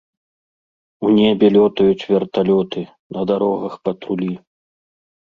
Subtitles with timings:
[1.07, 2.81] У небе лётаюць верталёты,
[3.19, 4.31] на дарогах патрулі.